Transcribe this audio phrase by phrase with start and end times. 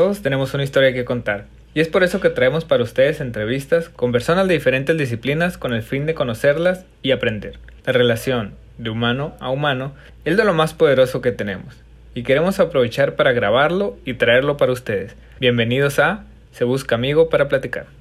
[0.00, 1.44] Todos tenemos una historia que contar.
[1.74, 5.74] Y es por eso que traemos para ustedes entrevistas con personas de diferentes disciplinas con
[5.74, 7.58] el fin de conocerlas y aprender.
[7.84, 9.92] La relación de humano a humano
[10.24, 11.76] es de lo más poderoso que tenemos.
[12.14, 15.14] Y queremos aprovechar para grabarlo y traerlo para ustedes.
[15.38, 17.99] Bienvenidos a Se Busca Amigo para Platicar.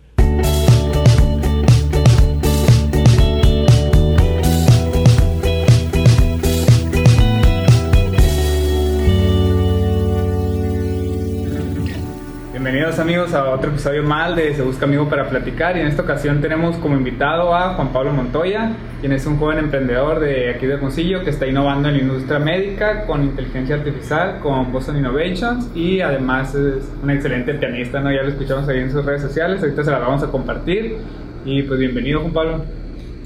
[12.89, 16.01] Bienvenidos amigos a otro episodio mal de Se Busca Amigo para Platicar y en esta
[16.01, 20.65] ocasión tenemos como invitado a Juan Pablo Montoya, quien es un joven emprendedor de aquí
[20.65, 25.69] de Hermosillo que está innovando en la industria médica con inteligencia artificial, con Boston Innovations
[25.75, 28.11] y además es un excelente pianista, ¿no?
[28.11, 30.97] Ya lo escuchamos ahí en sus redes sociales, ahorita se la vamos a compartir
[31.45, 32.65] y pues bienvenido Juan Pablo.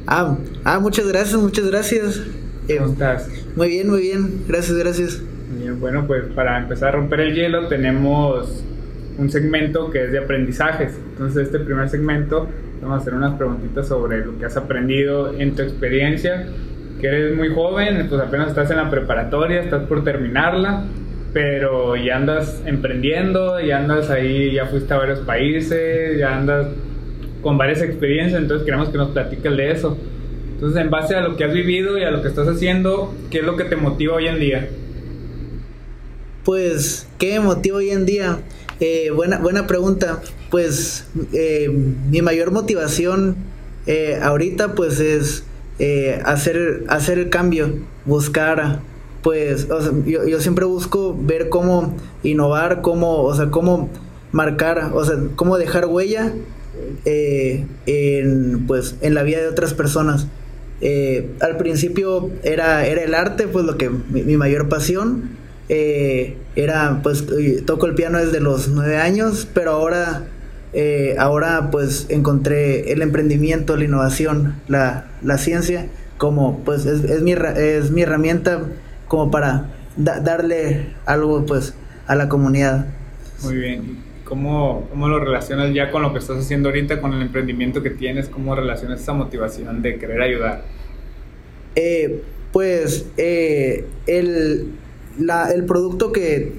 [0.08, 2.22] Ah, ah muchas gracias, muchas gracias.
[2.68, 3.30] ¿Cómo estás?
[3.56, 5.22] Muy bien, muy bien, gracias, gracias.
[5.58, 8.66] Bien, bueno, pues para empezar a romper el hielo tenemos
[9.18, 10.98] un segmento que es de aprendizajes.
[11.12, 12.48] Entonces, este primer segmento
[12.82, 16.48] vamos a hacer unas preguntitas sobre lo que has aprendido en tu experiencia,
[17.00, 20.86] que eres muy joven, pues apenas estás en la preparatoria, estás por terminarla,
[21.34, 26.68] pero ya andas emprendiendo, ya andas ahí, ya fuiste a varios países, ya andas
[27.42, 29.98] con varias experiencias, entonces queremos que nos platiques de eso.
[30.54, 33.40] Entonces, en base a lo que has vivido y a lo que estás haciendo, ¿qué
[33.40, 34.70] es lo que te motiva hoy en día?
[36.46, 38.40] Pues, ¿qué me motiva hoy en día?
[38.86, 40.22] Eh, buena, buena pregunta.
[40.52, 43.38] Pues eh, mi mayor motivación
[43.88, 45.46] eh, ahorita pues es
[46.26, 48.82] hacer, hacer el cambio, buscar,
[49.22, 49.70] pues
[50.06, 53.90] yo, yo, siempre busco ver cómo innovar, cómo, o sea, cómo
[54.34, 56.34] marcar, o sea, cómo dejar huella
[57.06, 60.28] en, pues, en la vida de otras personas.
[61.40, 67.26] al principio era, era el arte, pues lo que mi mayor pasión eh, era, pues,
[67.66, 70.24] toco el piano desde los nueve años, pero ahora,
[70.74, 75.88] eh, ahora pues encontré el emprendimiento, la innovación, la, la ciencia,
[76.18, 78.62] como, pues, es, es, mi, es mi herramienta
[79.08, 81.74] como para darle algo, pues,
[82.08, 82.88] a la comunidad.
[83.44, 84.14] Muy bien.
[84.26, 87.92] ¿Cómo, ¿Cómo lo relacionas ya con lo que estás haciendo ahorita, con el emprendimiento que
[87.92, 88.30] tienes?
[88.30, 90.64] ¿Cómo relacionas esa motivación de querer ayudar?
[91.76, 93.86] Eh, pues el,
[95.20, 96.54] el producto que,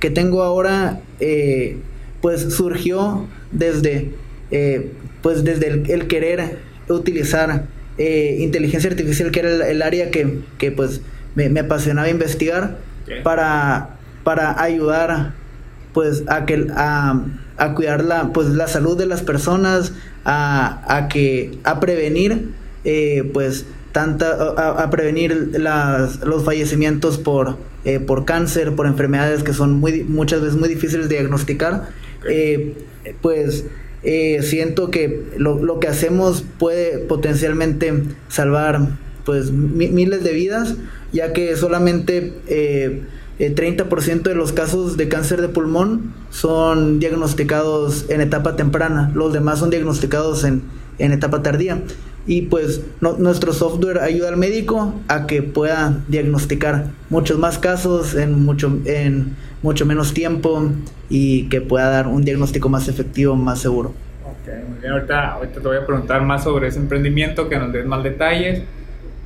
[0.00, 1.76] que tengo ahora, eh,
[2.20, 4.10] pues surgió desde,
[4.50, 4.92] eh,
[5.22, 6.58] pues desde el, querer
[6.88, 7.66] utilizar
[7.98, 11.02] eh, inteligencia artificial, que era el, área que, que, pues
[11.34, 12.78] me, apasionaba investigar,
[13.24, 15.34] para, para ayudar
[15.92, 17.24] pues a que a,
[17.56, 19.92] a, cuidar la, pues, la salud de las personas,
[20.24, 22.50] a, a que a prevenir
[23.32, 29.74] pues tanta, a, prevenir las, los fallecimientos por, eh, por cáncer, por enfermedades que son
[29.80, 31.88] muy, muchas veces muy difíciles de diagnosticar,
[32.28, 32.76] eh,
[33.20, 33.64] pues
[34.02, 37.92] eh, siento que lo, lo, que hacemos puede potencialmente
[38.28, 38.88] salvar
[39.24, 40.76] pues miles de vidas,
[41.12, 43.02] ya que solamente eh,
[43.38, 49.58] 30% de los casos de cáncer de pulmón son diagnosticados en etapa temprana, los demás
[49.58, 50.62] son diagnosticados en,
[50.98, 51.82] en etapa tardía
[52.26, 58.44] y pues nuestro software ayuda al médico a que pueda diagnosticar muchos más casos en
[58.44, 60.70] mucho en mucho menos tiempo
[61.08, 63.92] y que pueda dar un diagnóstico más efectivo, más seguro.
[64.24, 64.92] Ok, muy bien.
[64.92, 68.62] Ahorita, ahorita te voy a preguntar más sobre ese emprendimiento, que nos des más detalles,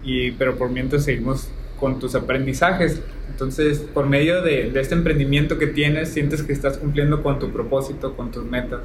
[0.02, 3.00] y, pero por mientras seguimos con tus aprendizajes.
[3.30, 7.50] Entonces, por medio de, de este emprendimiento que tienes, ¿sientes que estás cumpliendo con tu
[7.50, 8.80] propósito, con tus metas?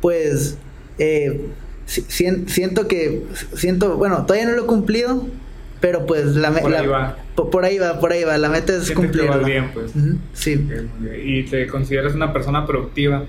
[0.00, 0.58] Pues
[0.98, 1.48] eh,
[1.86, 3.22] siento que,
[3.54, 5.26] siento, bueno, todavía no lo he cumplido,
[5.80, 7.18] pero pues la por ahí va.
[7.34, 9.30] Por, ahí va, por ahí va, la meta es cumplir.
[9.44, 9.92] bien, pues.
[10.32, 10.66] sí.
[11.24, 13.26] ¿Y te consideras una persona productiva?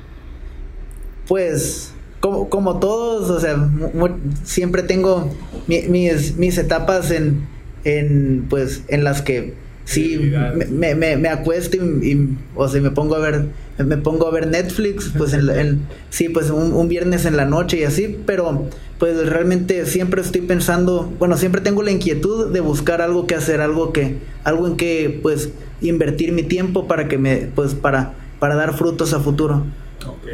[1.27, 3.69] Pues, como, como todos, o sea,
[4.43, 5.35] siempre tengo
[5.67, 7.47] mis, mis etapas en,
[7.83, 9.55] en, pues, en las que
[9.85, 10.33] sí,
[10.69, 13.45] me, me, me, acuesto y, o sea, me pongo a ver,
[13.77, 17.83] me pongo a ver Netflix, pues en, sí, pues un, viernes en la noche y
[17.83, 18.67] así, pero
[18.99, 23.61] pues realmente siempre estoy pensando, bueno, siempre tengo la inquietud de buscar algo que hacer,
[23.61, 25.51] algo que, algo en que pues
[25.81, 29.65] invertir mi tiempo para que me, pues para, para dar frutos a futuro.
[30.05, 30.33] Ok,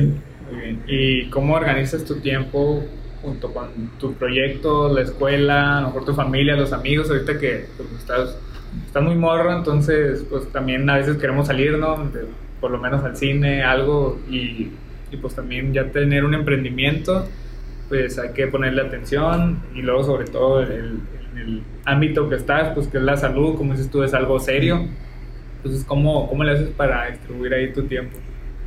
[0.50, 0.84] muy bien.
[0.88, 2.84] ¿Y cómo organizas tu tiempo
[3.22, 3.70] junto con
[4.00, 8.38] tu proyecto, la escuela, a lo mejor tu familia, los amigos, ahorita que pues, estás
[8.86, 12.10] está muy morro, entonces pues también a veces queremos salir, ¿no?
[12.60, 14.72] por lo menos al cine, algo, y,
[15.12, 17.28] y, pues también ya tener un emprendimiento,
[17.90, 21.02] pues hay que ponerle atención y luego sobre todo el, el,
[21.42, 24.88] el ámbito que estás, pues que es la salud, como dices tú, es algo serio.
[25.58, 28.18] Entonces, ¿cómo, cómo le haces para distribuir ahí tu tiempo?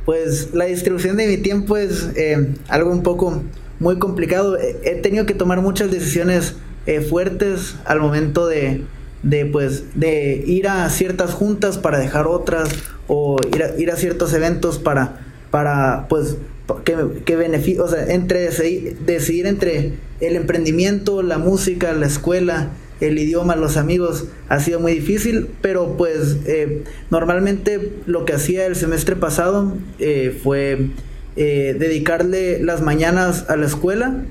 [0.05, 3.43] Pues la distribución de mi tiempo es eh, algo un poco
[3.79, 4.57] muy complicado.
[4.57, 8.83] He tenido que tomar muchas decisiones eh, fuertes al momento de,
[9.25, 12.69] de, pues, de ir a ciertas juntas para dejar otras
[13.07, 15.19] o ir a, ir a ciertos eventos para,
[15.49, 16.37] para pues,
[16.83, 16.95] que,
[17.25, 22.69] que o sea, entre decidir, entre el emprendimiento, la música, la escuela,
[23.01, 28.67] el idioma, los amigos, ha sido muy difícil, pero pues eh, normalmente lo que hacía
[28.67, 30.89] el semestre pasado eh, fue
[31.35, 34.23] eh, dedicarle las mañanas a la escuela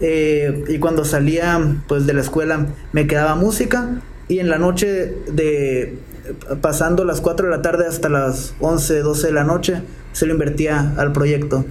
[0.00, 5.98] y cuando salía pues de la escuela me quedaba música y en la noche de
[6.60, 9.82] pasando las 4 de la tarde hasta las 11, 12 de la noche
[10.12, 11.64] se lo invertía al proyecto.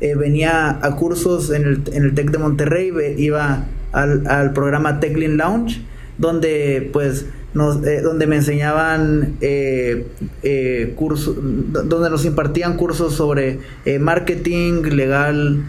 [0.00, 5.36] venía a cursos en el, en el TEC de Monterrey, iba al, al programa TechLin
[5.36, 5.82] Lounge,
[6.18, 10.06] donde pues nos, eh, donde me enseñaban eh,
[10.42, 13.58] eh, cursos, donde nos impartían cursos sobre
[13.98, 15.64] marketing, legal,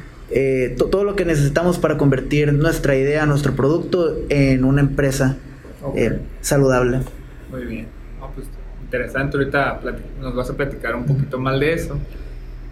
[0.77, 5.37] todo lo que necesitamos para convertir nuestra idea, nuestro producto en una empresa
[6.41, 6.99] saludable.
[7.49, 7.87] Muy bien,
[8.35, 8.47] pues,
[8.81, 9.81] interesante, ahorita
[10.21, 11.99] nos vas a platicar un poquito más de eso.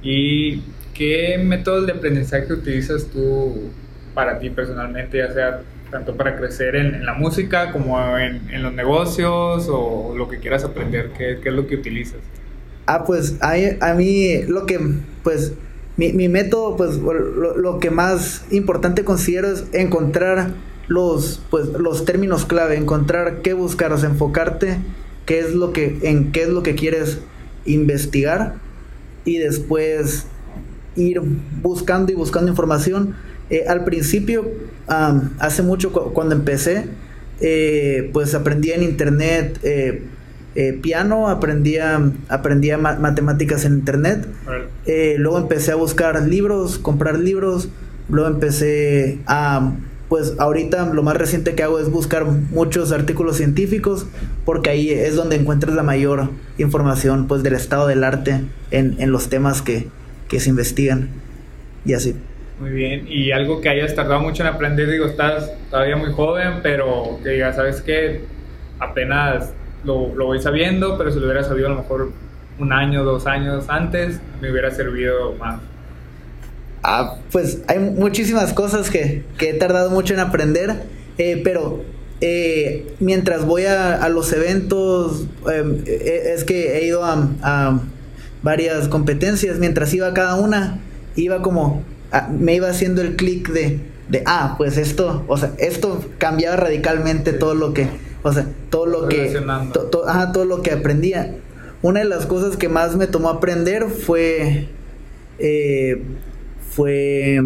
[0.01, 0.61] ¿Y
[0.93, 3.71] qué métodos de aprendizaje utilizas tú
[4.13, 9.67] para ti personalmente, ya sea tanto para crecer en, la música como en, los negocios
[9.69, 11.11] o lo que quieras aprender?
[11.17, 12.19] ¿Qué, es lo que utilizas?
[12.87, 14.79] Ah, pues a, a mí lo que,
[15.23, 15.53] pues,
[15.97, 20.49] mi, mi método, pues lo, lo, que más importante considero es encontrar
[20.87, 24.77] los, pues, los términos clave, encontrar qué buscar, o sea, enfocarte
[25.25, 27.19] qué es lo que, en qué es lo que quieres
[27.65, 28.55] investigar
[29.23, 30.27] y después
[30.95, 31.21] ir
[31.61, 33.15] buscando y buscando información
[33.49, 34.49] eh, al principio,
[34.87, 36.85] hace mucho cuando empecé,
[37.41, 40.01] eh, pues aprendí en internet eh,
[40.81, 44.25] piano, aprendía, aprendía matemáticas en internet.
[45.17, 47.69] luego empecé a buscar libros, comprar libros.
[48.07, 49.73] Luego empecé a,
[50.09, 54.05] pues ahorita lo más reciente que hago es buscar muchos artículos científicos
[54.45, 58.41] porque ahí es donde encuentras la mayor información pues del estado del arte
[58.71, 59.87] en, en los temas que,
[60.27, 61.09] que se investigan
[61.85, 62.15] y así.
[62.59, 66.61] Muy bien, y algo que hayas tardado mucho en aprender, digo, estás todavía muy joven,
[66.63, 68.21] pero que digas, ¿sabes qué?
[68.79, 69.51] Apenas
[69.83, 72.11] lo, lo voy sabiendo, pero si lo hubiera sabido a lo mejor
[72.57, 75.59] un año, dos años antes, me hubiera servido más.
[76.87, 80.83] Ah, pues hay muchísimas cosas que, que he tardado mucho en aprender,
[81.17, 81.83] eh, pero
[82.21, 87.79] eh, mientras voy a, a los eventos, em, eh, es que he ido a, a
[88.43, 90.79] varias competencias, mientras iba a cada una,
[91.15, 95.51] iba como Ah, me iba haciendo el clic de, de, ah, pues esto, o sea,
[95.57, 97.89] esto cambiaba radicalmente todo lo que,
[98.23, 99.37] o sea, todo lo que,
[100.33, 101.35] todo lo que aprendía.
[101.81, 104.69] Una de las cosas que más me tomó aprender fue,
[105.39, 106.03] eh,
[106.75, 107.41] fue,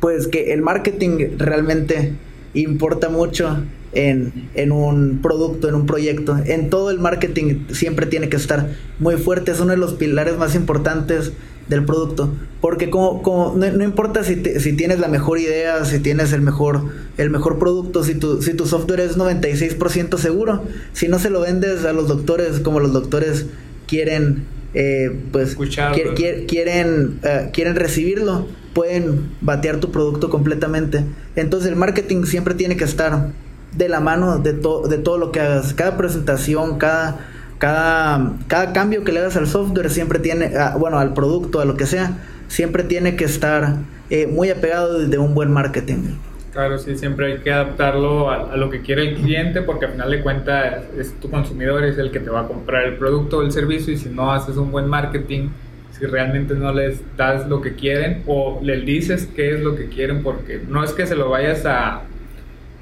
[0.00, 2.12] pues que el marketing realmente
[2.54, 3.62] importa mucho
[3.92, 6.36] en, en, un producto, en un proyecto.
[6.44, 10.36] En todo el marketing siempre tiene que estar muy fuerte, es uno de los pilares
[10.36, 11.32] más importantes
[11.68, 12.32] del producto.
[12.60, 16.82] Porque como, como no, importa si, si tienes la mejor idea, si tienes el mejor,
[17.16, 21.40] el mejor producto, si tu, si tu software es 96% seguro, si no se lo
[21.40, 23.46] vendes a los doctores como los doctores
[23.86, 31.04] quieren, eh, pues quieren, eh, quieren recibirlo, pueden batear tu producto completamente.
[31.36, 33.28] Entonces el marketing siempre tiene que estar
[33.76, 35.74] de la mano de, de todo lo que hagas.
[35.74, 37.18] Cada presentación, cada
[37.60, 41.66] cada, cada cambio que le hagas al software siempre tiene, ah, bueno, al producto, a
[41.66, 42.16] lo que sea,
[42.48, 43.76] siempre tiene que estar
[44.08, 46.16] eh, muy apegado de un buen marketing.
[46.52, 50.10] Claro, sí, siempre hay que adaptarlo a, lo que quiere el cliente porque al final
[50.10, 53.42] de cuentas es tu consumidor, es el que te va a comprar el producto o
[53.42, 55.50] el servicio y si no haces un buen marketing,
[55.96, 59.88] si realmente no les das lo que quieren o les dices qué es lo que
[59.88, 62.02] quieren porque no es que se lo vayas a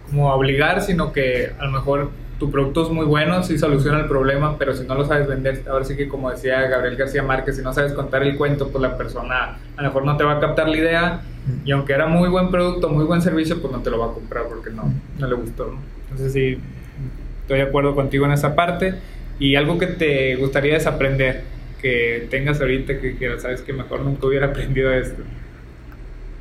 [0.07, 3.99] como a obligar, sino que a lo mejor tu producto es muy bueno, sí soluciona
[3.99, 7.23] el problema, pero si no lo sabes vender, ahora sí que como decía Gabriel García
[7.23, 10.25] Márquez, si no sabes contar el cuento, pues la persona a lo mejor no te
[10.25, 11.21] va a captar la idea
[11.65, 14.13] y aunque era muy buen producto, muy buen servicio, pues no te lo va a
[14.13, 15.75] comprar porque no, no le gustó.
[16.03, 16.59] Entonces sí,
[17.43, 18.95] estoy de acuerdo contigo en esa parte
[19.39, 21.45] y algo que te gustaría desaprender,
[21.81, 25.23] que tengas ahorita que, que sabes que mejor nunca hubiera aprendido esto.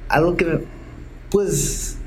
[0.09, 0.63] Algo que,
[1.29, 1.97] pues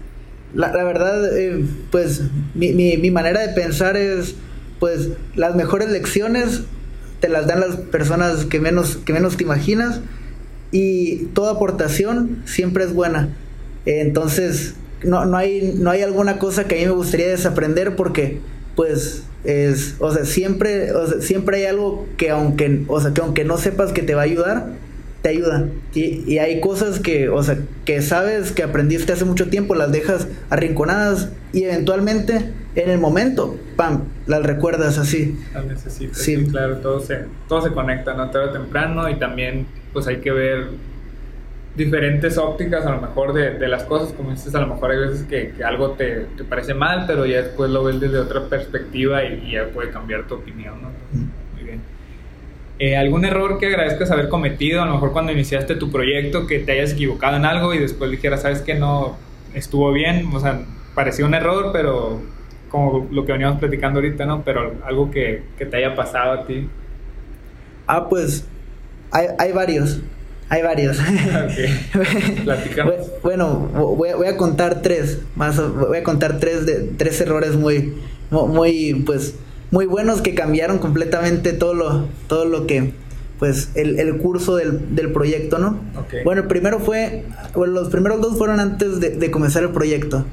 [0.54, 2.22] la, la verdad, eh, pues
[2.54, 4.34] mi, mi, mi, manera de pensar es,
[4.78, 6.62] pues las mejores lecciones
[7.20, 10.00] te las dan las personas que menos, que menos te imaginas
[10.72, 13.28] y toda aportación siempre es buena.
[13.86, 18.40] entonces, no, no, hay, no hay alguna cosa que a mí me gustaría desaprender porque,
[18.76, 23.56] pues, es, o sea, siempre, siempre hay algo que aunque, o sea, que aunque no
[23.56, 24.66] sepas que te va a ayudar,
[25.22, 25.68] te ayuda.
[25.94, 29.92] Y, y, hay cosas que, o sea, que sabes que aprendiste hace mucho tiempo, las
[29.92, 35.38] dejas arrinconadas y eventualmente en el momento, pam, las recuerdas así.
[35.52, 36.18] Las necesitas.
[36.18, 36.46] Sí.
[36.46, 38.30] claro, todo se, todo se conecta, ¿no?
[38.30, 40.68] Tarde o temprano y también, pues hay que ver
[41.74, 44.98] diferentes ópticas a lo mejor de, de, las cosas, como dices, a lo mejor hay
[44.98, 48.42] veces que, que algo te, te, parece mal, pero ya después lo ves desde otra
[48.42, 50.90] perspectiva y, y ya puede cambiar tu opinión, ¿no?
[51.54, 51.80] Muy bien.
[52.78, 54.82] Eh, ¿Algún error que agradezcas haber cometido?
[54.82, 58.10] A lo mejor cuando iniciaste tu proyecto, que te hayas equivocado en algo y después
[58.10, 59.16] dijeras, sabes que no
[59.54, 60.62] estuvo bien, o sea,
[60.94, 62.20] parecía un error, pero
[62.70, 64.42] como lo que veníamos platicando ahorita, ¿no?
[64.42, 66.68] Pero algo que, que te haya pasado a ti.
[67.86, 68.46] Ah, pues
[69.10, 70.00] hay, hay varios.
[70.48, 70.98] Hay varios.
[73.22, 75.20] bueno, voy a, voy a, contar tres.
[75.36, 77.94] Más, voy a contar tres, de, tres errores muy,
[78.30, 79.34] muy, pues,
[79.70, 82.94] muy buenos que cambiaron completamente todo lo, todo lo que,
[83.38, 85.78] pues, el, el curso del, del, proyecto, ¿no?
[86.04, 86.24] Okay.
[86.24, 87.24] Bueno, el primero fue,
[87.54, 90.24] bueno, los primeros dos fueron antes de, de comenzar el proyecto.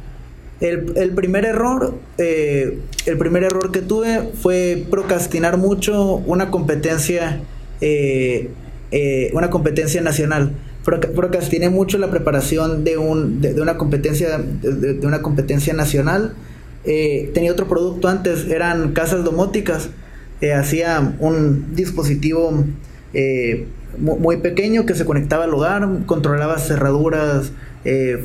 [0.59, 7.41] El, el, primer error, eh, el primer error que tuve fue procrastinar mucho una competencia
[7.81, 8.49] eh,
[8.91, 10.53] eh, una competencia nacional.
[10.83, 16.33] Procrastiné mucho la preparación de, un, de, una, competencia, de, una competencia nacional.
[16.85, 19.89] Eh, tenía otro producto antes, eran casas domóticas.
[20.55, 22.63] Hacía un dispositivo
[23.13, 23.65] eh,
[23.97, 27.51] muy pequeño que se conectaba al hogar, controlaba cerraduras,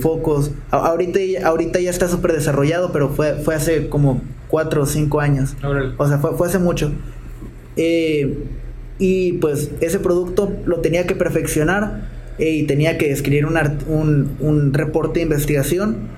[0.01, 0.51] focos.
[0.71, 5.21] A ahorita, ahorita ya está súper desarrollado, pero fue, fue hace como 4 o 5
[5.21, 5.57] años.
[5.97, 6.93] O sea, fue, fue hace mucho.
[7.77, 8.39] Eh,
[8.99, 14.37] y pues ese producto lo tenía que perfeccionar eh, y tenía que escribir un, un,
[14.41, 16.09] un reporte de investigación.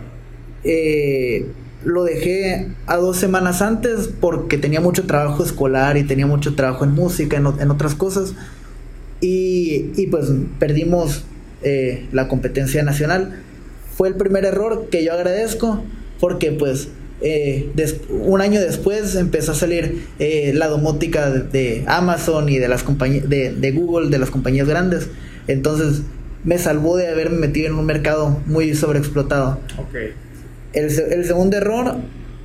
[0.64, 1.46] Eh,
[1.84, 6.84] lo dejé a dos semanas antes porque tenía mucho trabajo escolar y tenía mucho trabajo
[6.84, 8.34] en música, en, en otras cosas.
[9.20, 11.24] Y, y pues perdimos
[11.64, 13.42] eh, la competencia nacional.
[13.97, 15.83] Fue el primer error que yo agradezco
[16.21, 16.88] porque pues
[17.21, 17.71] eh,
[18.11, 22.83] un año después empezó a salir eh, la domótica de, de, Amazon y de las
[22.83, 25.09] compañías de, de, Google, de las compañías grandes.
[25.47, 26.02] Entonces
[26.44, 29.59] me salvó de haberme metido en un mercado muy sobreexplotado.
[29.88, 30.12] Okay.
[30.75, 31.97] El, el, segundo error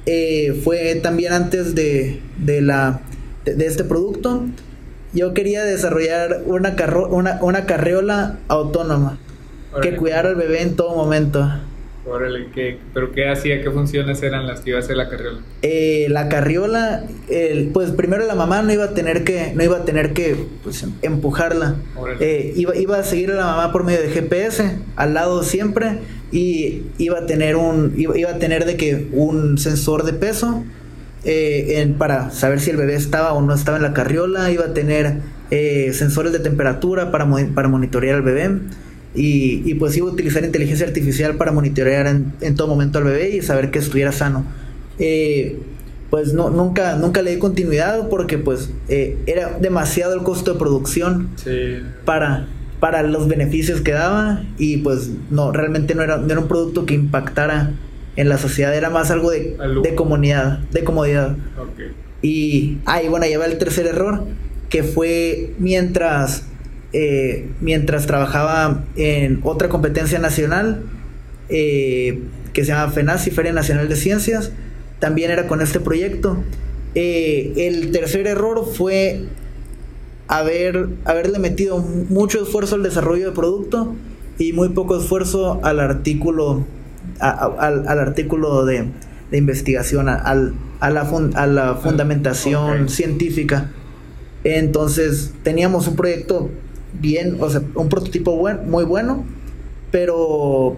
[0.06, 3.02] eh, fue también antes de, de la,
[3.46, 4.46] de, este producto.
[5.14, 9.18] Yo quería desarrollar una, carro, una, una carriola autónoma
[9.72, 9.90] Órale.
[9.90, 11.50] que cuidara al bebé en todo momento.
[12.06, 13.62] Órale, ¿qué, ¿pero qué hacía?
[13.62, 15.40] ¿Qué funciones eran las que iba a hacer la carriola?
[15.62, 19.78] Eh, la carriola, el, pues primero la mamá no iba a tener que, no iba
[19.78, 21.76] a tener que pues, empujarla.
[22.20, 26.00] Eh, iba, iba a seguir a la mamá por medio de GPS, al lado siempre,
[26.32, 30.64] y iba a tener un, iba, iba a tener de que un sensor de peso
[31.24, 34.66] eh, en, para saber si el bebé estaba o no estaba en la carriola, iba
[34.66, 35.18] a tener
[35.52, 38.60] eh, sensores de temperatura para, para monitorear al bebé.
[39.16, 43.06] Y, y, pues iba a utilizar inteligencia artificial para monitorear en, en, todo momento al
[43.06, 44.46] bebé y saber que estuviera sano.
[45.00, 45.58] Eh,
[46.10, 50.60] pues no, nunca, nunca le di continuidad porque pues eh, era demasiado el costo de
[50.60, 51.82] producción sí.
[52.06, 52.48] para,
[52.80, 56.86] para los beneficios que daba y pues no, realmente no era, no era un producto
[56.86, 57.74] que impactara
[58.20, 61.38] en la sociedad, era más algo de, de comunidad, de comodidad.
[61.72, 61.92] Okay.
[62.22, 64.26] Y, ah, y bueno, ya va el tercer error,
[64.70, 66.44] que fue mientras
[66.92, 70.82] eh, mientras trabajaba en otra competencia nacional
[71.48, 72.20] eh,
[72.52, 74.52] que se llama FENACI, Feria Nacional de Ciencias.
[75.00, 76.44] También era con este proyecto.
[76.96, 79.26] Eh, el tercer error fue
[80.28, 83.96] haber, haberle metido mucho esfuerzo al desarrollo de producto
[84.40, 86.66] y muy poco esfuerzo al artículo,
[87.20, 88.86] a, a, al, al, artículo de,
[89.32, 92.90] de investigación, al, a, la fun, a la fundamentación okay.
[92.90, 93.72] científica.
[94.44, 96.50] Entonces teníamos un proyecto
[96.94, 99.26] bien, o sea, un prototipo buen, muy bueno,
[99.92, 100.78] pero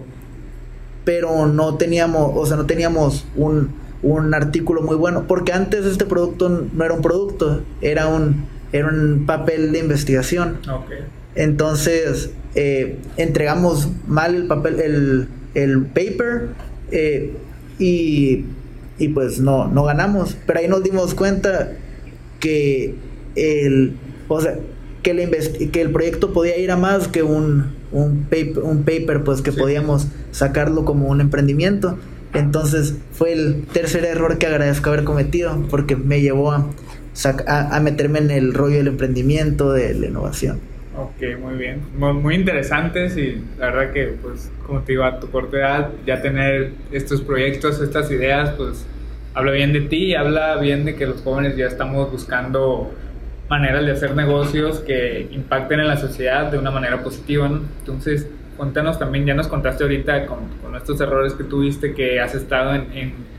[1.04, 3.70] pero no teníamos, o sea, no teníamos un,
[4.02, 8.88] un artículo muy bueno, porque antes este producto no era un producto, era un era
[8.88, 10.58] un papel de investigación.
[10.62, 11.00] Okay.
[11.34, 16.48] Entonces, eh, entregamos mal el papel, el, el paper,
[16.90, 17.32] eh,
[17.78, 18.44] y,
[18.98, 20.36] y pues no, no ganamos.
[20.46, 21.72] Pero ahí nos dimos cuenta
[22.40, 22.94] que
[23.34, 23.94] el,
[24.28, 24.58] o sea,
[25.02, 29.24] que, el, que el proyecto podía ir a más que un, un, paper, un paper,
[29.24, 29.58] pues que sí.
[29.58, 31.98] podíamos sacarlo como un emprendimiento.
[32.34, 36.66] Entonces fue el tercer error que agradezco haber cometido porque me llevó a,
[37.46, 40.71] a, a meterme en el rollo del emprendimiento, de la innovación.
[40.96, 41.82] Ok, muy bien.
[41.96, 45.90] Muy, muy, interesantes y la verdad que, pues, como te digo, a tu corta edad,
[46.06, 48.86] ya tener estos proyectos, estas ideas, pues,
[49.32, 52.92] habla bien de ti y habla bien de que los jóvenes ya estamos buscando
[53.48, 57.62] maneras de hacer negocios que impacten en la sociedad de una manera positiva, ¿no?
[57.80, 62.34] Entonces, cuéntanos también, ya nos contaste ahorita con, con estos errores que tuviste, que has
[62.34, 63.31] estado en, en,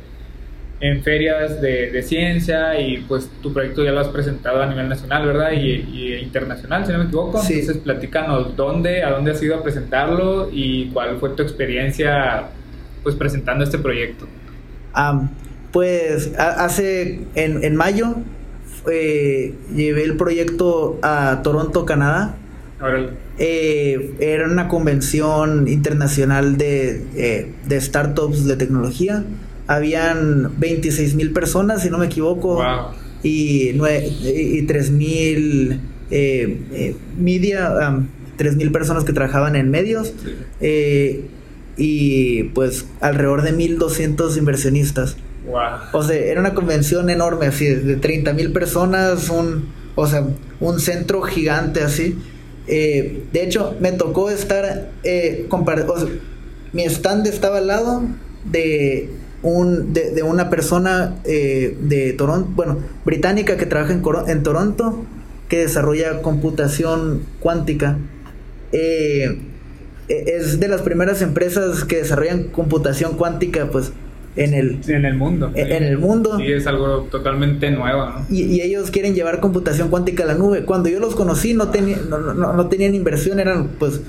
[0.83, 4.89] en ferias de, de, ciencia y pues tu proyecto ya lo has presentado a nivel
[4.89, 5.53] nacional, ¿verdad?
[5.53, 7.41] Y, y internacional, si no me equivoco.
[7.41, 7.61] Sí.
[7.61, 12.49] Entonces, platícanos dónde, a dónde has ido a presentarlo y cuál fue tu experiencia
[13.01, 14.27] pues presentando este proyecto.
[14.93, 15.29] Um,
[15.71, 18.17] pues hace en, en mayo
[18.91, 22.35] eh, llevé el proyecto a Toronto, Canadá.
[23.39, 29.23] Eh, era una convención internacional de, eh, de, startups de tecnología.
[29.67, 32.93] Habían 26 mil personas, si no me equivoco, wow.
[33.23, 33.71] y,
[34.23, 35.79] y 3 mil
[36.11, 40.13] eh, media, um, 3 mil personas que trabajaban en medios.
[40.59, 41.25] Sí.
[41.75, 45.17] y pues alrededor de 1200 inversionistas.
[45.45, 45.61] Wow.
[45.93, 50.25] O sea, era una convención enorme, así, de 30 mil personas, un, o sea,
[50.59, 52.17] un centro gigante así.
[52.67, 56.07] Eh, de hecho, me tocó estar, eh, o sea,
[56.71, 58.03] mi stand estaba al lado
[58.45, 59.09] de,
[59.43, 65.05] un, de, de una persona eh, de Toronto, bueno, británica que trabaja en, en Toronto,
[65.49, 67.97] que desarrolla computación cuántica.
[68.71, 69.37] Eh,
[70.07, 73.93] es de las primeras empresas que desarrollan computación cuántica, pues
[74.35, 75.51] en el, en el mundo.
[75.53, 76.37] En, en, el mundo.
[76.37, 78.25] Sí, es algo totalmente nuevo, ¿no?
[78.29, 80.65] Y, y, ellos quieren llevar computación cuántica a la nube.
[80.65, 81.65] Cuando yo los conocí no,
[82.09, 84.01] no, no, no tenían inversión, eran pues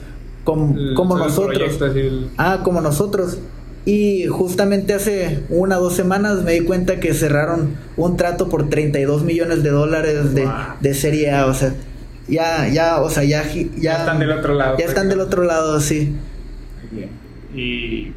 [0.44, 1.80] como, como nosotros.
[1.94, 2.28] El...
[2.38, 3.38] Ah, como nosotros.
[3.86, 8.70] Y justamente hace una o dos semanas me di cuenta que cerraron un trato por
[8.70, 10.54] 32 millones de dólares de, wow.
[10.80, 11.46] de serie A.
[11.46, 11.74] O sea,
[12.26, 14.78] ya, ya, o sea, ya, ya, ya están del otro lado.
[14.78, 16.16] Ya están del otro lado, sí.
[16.90, 17.10] Bien.
[17.54, 18.12] Y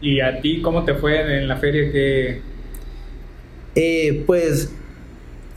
[0.00, 2.40] ¿Y a ti cómo te fue en la feria que...?
[3.74, 4.72] Eh, pues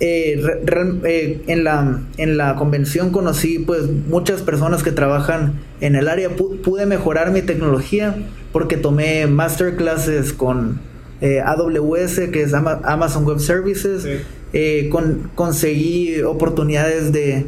[0.06, 5.96] eh, re, eh, en, la, en la convención conocí pues muchas personas que trabajan en
[5.96, 6.36] el área.
[6.36, 8.14] Pude mejorar mi tecnología
[8.52, 10.82] porque tomé masterclasses con
[11.22, 14.04] eh, AWS, que es Amazon Web Services.
[14.52, 14.90] Sí.
[14.90, 17.46] Con, conseguí oportunidades de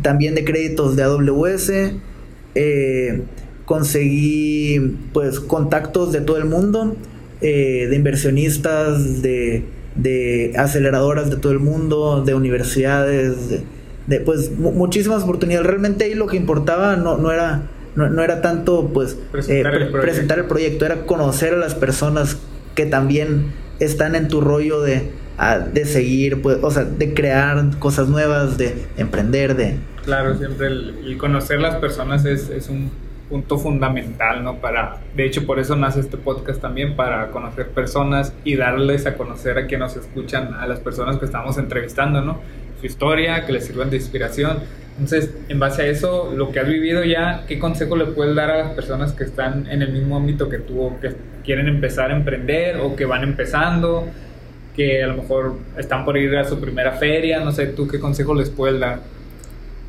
[0.00, 1.72] también de créditos de AWS
[3.66, 6.96] conseguí pues contactos de todo el mundo,
[7.40, 9.64] de inversionistas, de,
[10.02, 13.62] de, aceleradoras de todo el mundo, de universidades, de,
[14.06, 15.66] de pues muchísimas oportunidades.
[15.66, 17.62] Realmente ahí lo que importaba no, no era
[17.94, 21.56] no, no, era tanto pues presentar, eh, el pre presentar, el proyecto, era conocer a
[21.56, 22.38] las personas
[22.74, 25.10] que también están en tu rollo de,
[25.72, 29.76] de seguir, pues, o sea, de crear cosas nuevas, de emprender, de...
[30.04, 32.90] Claro, siempre el, el conocer las personas es, es un
[33.30, 34.56] punto fundamental, ¿no?
[34.56, 39.14] Para, de hecho, por eso nace este podcast también, para conocer personas y darles a
[39.14, 42.40] conocer a quienes nos escuchan, a las personas que estamos entrevistando, ¿no?
[42.80, 44.58] Su historia, que les sirvan de inspiración.
[44.98, 48.50] Entonces, en base a eso, lo que has vivido ya, ¿qué consejo le puedes dar
[48.50, 51.14] a las personas que están en el mismo ámbito que tú, que
[51.44, 54.06] quieren empezar a emprender o que van empezando,
[54.74, 57.40] que a lo mejor están por ir a su primera feria?
[57.40, 59.00] No sé, ¿tú qué consejo les puedes dar?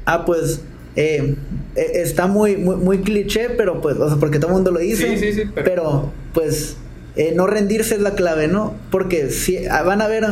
[0.05, 0.63] Ah, pues
[0.95, 1.35] eh,
[1.75, 5.17] está muy, muy, muy, cliché, pero pues, o sea, porque todo el mundo lo dice.
[5.17, 5.65] Sí, sí, sí, pero...
[5.65, 6.11] pero...
[6.33, 6.77] pues,
[7.17, 8.73] eh, no rendirse es la clave, ¿no?
[8.89, 10.25] Porque si, van a haber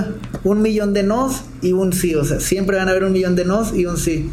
[0.46, 3.36] un millón de nos y un sí, o sea, siempre van a haber un millón
[3.36, 4.30] de nos y un sí.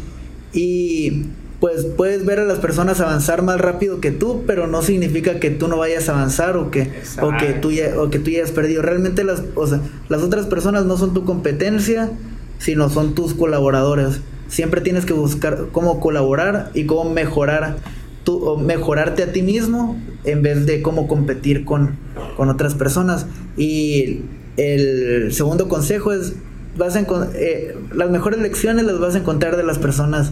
[0.53, 1.25] Y
[1.59, 5.49] pues puedes ver a las personas avanzar más rápido que tú, pero no significa que
[5.49, 6.89] tú no vayas a avanzar o que,
[7.21, 8.81] o que, tú, ya, o que tú ya hayas perdido.
[8.81, 12.11] Realmente las, o sea, las otras personas no son tu competencia,
[12.59, 17.77] sino son tus colaboradores siempre tienes que buscar cómo colaborar y cómo mejorar
[18.23, 21.97] tu, o mejorarte a ti mismo en vez de cómo competir con,
[22.35, 23.25] con otras personas.
[23.55, 24.21] Y
[24.57, 26.35] el segundo consejo es,
[26.77, 27.05] vas a
[27.35, 30.31] eh, las mejores lecciones las vas a encontrar de las personas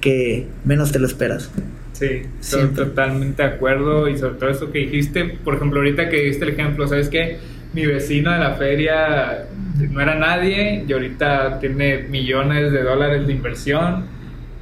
[0.00, 1.50] que menos te lo esperas.
[1.92, 6.22] Sí, estoy totalmente de acuerdo y sobre todo eso que dijiste, por ejemplo, ahorita que
[6.22, 7.38] diste el ejemplo, ¿sabes qué?
[7.74, 9.46] Mi vecino de la feria
[9.88, 14.04] no era nadie y ahorita tiene millones de dólares de inversión.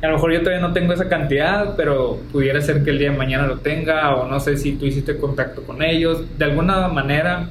[0.01, 3.11] A lo mejor yo todavía no tengo esa cantidad, pero pudiera ser que el día
[3.11, 6.25] de mañana lo tenga o no sé si tú hiciste contacto con ellos.
[6.39, 7.49] De alguna manera,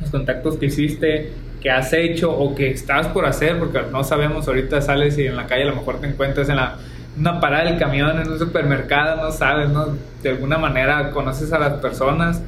[0.00, 4.48] los contactos que hiciste, que has hecho o que estás por hacer, porque no sabemos,
[4.48, 6.78] ahorita sales y en la calle a lo mejor te encuentras en la,
[7.18, 9.96] una parada del camión, en un supermercado, no sabes, ¿no?
[10.22, 12.42] De alguna manera conoces a las personas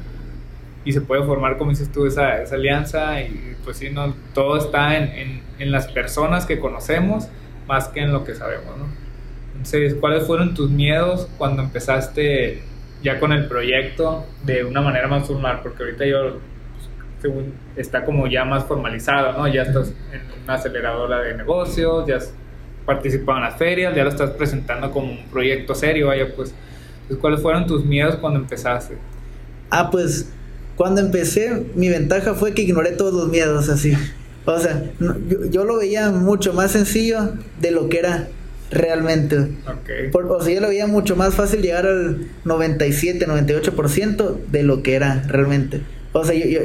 [0.85, 4.57] y se puede formar, como dices tú, esa, esa alianza y pues sí, no, todo
[4.57, 7.27] está en, en, en, las personas que conocemos
[7.67, 8.85] más que en lo que sabemos, ¿no?
[9.53, 12.61] Entonces, ¿cuáles fueron tus miedos cuando empezaste
[13.01, 15.61] ya con el proyecto de una manera más formal?
[15.63, 16.33] Porque ahorita yo,
[16.73, 19.47] pues, según está como ya más formalizado, ¿no?
[19.47, 22.31] Ya estás en una aceleradora de negocios, ya has
[22.85, 26.53] participado en las ferias, ya lo estás presentando como un proyecto serio, vaya, pues,
[27.07, 28.97] pues, ¿cuáles fueron tus miedos cuando empezaste?
[29.71, 30.31] Ah, pues,
[30.75, 33.93] cuando empecé, mi ventaja fue que ignoré todos los miedos, así.
[34.45, 38.27] O sea, yo, yo, lo veía mucho más sencillo de lo que era
[38.69, 39.37] realmente.
[39.37, 40.11] Okay.
[40.13, 44.95] o sea, yo lo veía mucho más fácil llegar al 97, 98% de lo que
[44.95, 45.81] era realmente.
[46.13, 46.61] O sea, yo, yo,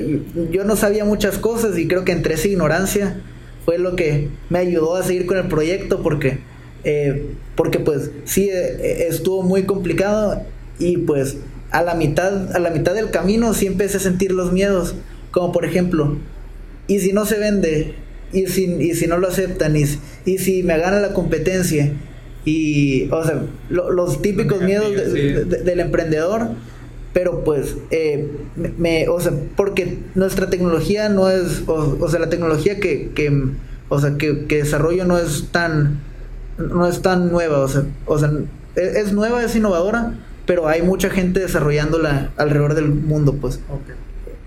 [0.50, 3.20] yo, no sabía muchas cosas y creo que entre esa ignorancia
[3.64, 6.38] fue lo que me ayudó a seguir con el proyecto porque,
[6.84, 10.42] eh, porque pues sí, eh, estuvo muy complicado
[10.78, 11.36] y pues
[11.70, 14.94] a la, mitad, a la mitad del camino sí empecé a sentir los miedos,
[15.30, 16.16] como por ejemplo,
[16.86, 17.94] ¿y si no se vende?
[18.32, 19.76] ¿Y si, y si no lo aceptan?
[19.76, 19.84] ¿Y,
[20.24, 21.92] y si me gana la competencia?
[22.44, 26.50] Y, o sea, los típicos miedos del emprendedor
[27.12, 28.30] pero pues eh,
[28.78, 33.48] me, o sea porque nuestra tecnología no es o, sea la tecnología que, que
[33.88, 36.00] o sea que, que, desarrollo no es tan
[36.58, 38.32] no es tan nueva o sea o sea
[38.76, 40.14] es, es, nueva es innovadora
[40.46, 43.94] pero hay mucha gente desarrollándola alrededor del mundo pues okay.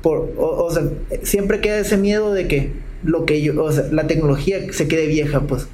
[0.02, 0.84] por o, o, sea
[1.24, 5.08] siempre queda ese miedo de que lo que yo o sea la tecnología se quede
[5.08, 5.68] vieja pues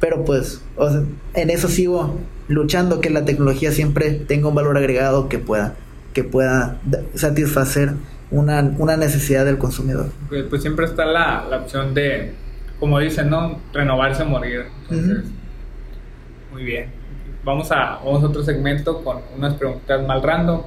[0.00, 1.02] pero pues o sea,
[1.34, 5.74] en eso sigo luchando que la tecnología siempre tenga un valor agregado que pueda
[6.12, 6.80] que pueda
[7.14, 7.92] satisfacer
[8.30, 10.06] una, una necesidad del consumidor.
[10.28, 12.32] Pues, pues siempre está la, la, opción de,
[12.80, 13.60] como dicen, ¿no?
[13.72, 14.64] Renovarse o morir.
[14.88, 16.52] Entonces, uh -huh.
[16.52, 16.86] Muy bien.
[17.46, 20.62] Vamos a, vamos a otro segmento con unas preguntas mal random.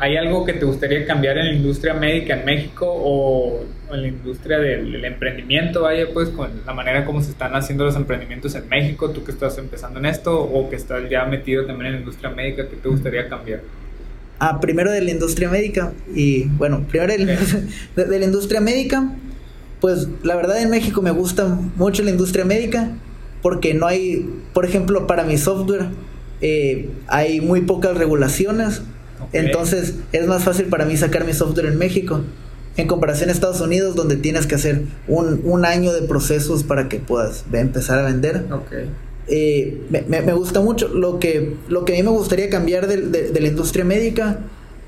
[0.00, 3.60] ¿Hay algo que te gustaría cambiar en la industria médica en México o
[3.92, 5.82] en la industria del, del, emprendimiento?
[5.82, 9.30] Vaya, pues, con la manera como se están haciendo los emprendimientos en México, tú que
[9.30, 12.74] estás empezando en esto o que estás ya metido también en la industria médica, ¿qué
[12.74, 13.60] te gustaría cambiar?
[14.40, 17.36] Ah, primero de la industria médica y bueno, primero de la,
[17.94, 19.08] de, de la, industria médica,
[19.80, 22.90] pues la verdad en México me gusta mucho la industria médica
[23.40, 25.86] porque no hay, por ejemplo, para mi software
[26.40, 28.82] eh, hay muy pocas regulaciones,
[29.28, 29.40] okay.
[29.46, 32.22] entonces es más fácil para mí sacar mi software en México
[32.78, 36.88] en comparación a Estados Unidos donde tienes que hacer un, un año de procesos para
[36.88, 38.46] que puedas empezar a vender.
[38.50, 38.88] Okay.
[39.26, 40.88] Eh, me, me, gusta mucho.
[40.88, 44.38] Lo que, lo que a mí me gustaría cambiar de, de, de la industria médica,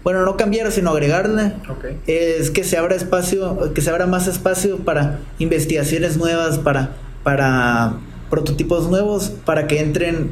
[0.05, 1.99] bueno, no cambiar, sino agregarle, okay.
[2.07, 7.99] es que se abra espacio, que se abra más espacio para investigaciones nuevas, para, para
[8.31, 10.31] prototipos nuevos, para que entren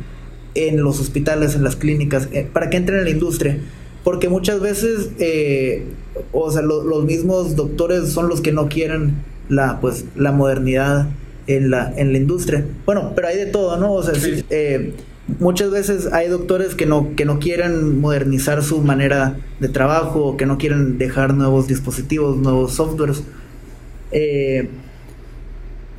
[0.54, 3.58] en los hospitales, en las clínicas, eh, para que entren en la industria.
[4.04, 5.84] Porque muchas veces, eh,
[6.32, 9.16] o sea, lo, los mismos doctores son los que no quieren
[9.48, 11.08] la, pues, la modernidad
[11.46, 12.64] en la, en la industria.
[12.86, 13.92] Bueno, pero hay de todo, ¿no?
[13.92, 14.44] O sea, sí.
[14.50, 14.94] eh,
[15.38, 20.46] muchas veces hay doctores que no, que no quieren modernizar su manera de trabajo, que
[20.46, 23.22] no quieren dejar nuevos dispositivos, nuevos softwares.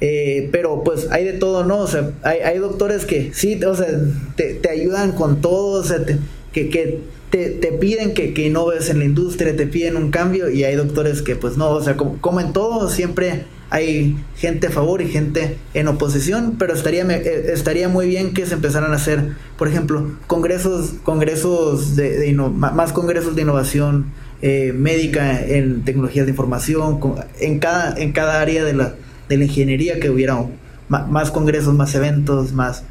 [0.02, 1.80] Eh, eh, pero pues hay de todo, ¿no?
[1.80, 3.88] O sea, hay, hay doctores que sí, o sea,
[4.36, 6.18] te, te ayudan con todo, o sea, te,
[6.54, 10.50] que, que te, te, piden que, que innoves en la industria, te piden un cambio
[10.50, 14.68] y hay doctores que pues no, o sea, como, como en todo, siempre hay gente
[14.68, 18.96] a favor y gente en oposición, pero estaría, estaría muy bien que se empezaran a
[18.96, 24.08] hacer, por ejemplo, congresos, congresos de, de más congresos de innovación
[24.42, 27.00] eh, médica en tecnologías de información,
[27.40, 28.96] en cada, en cada área de la,
[29.30, 30.44] de la ingeniería que hubiera
[30.89, 32.84] más congresos, más eventos, más,